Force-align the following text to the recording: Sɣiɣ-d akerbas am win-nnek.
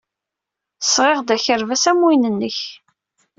Sɣiɣ-d 0.83 1.29
akerbas 1.35 1.83
am 1.91 1.99
win-nnek. 2.05 2.59